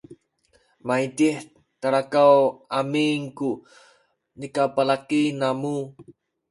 [0.87, 1.37] maydih
[1.81, 2.33] talakaw
[2.79, 3.49] amin ku
[4.39, 5.77] nikabalaki namu